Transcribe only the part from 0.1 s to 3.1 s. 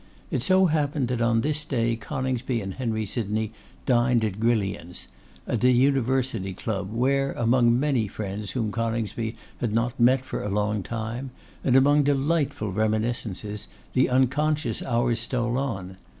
It so happened that on this day Coningsby and Henry